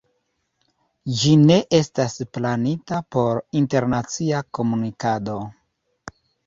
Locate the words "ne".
1.41-1.57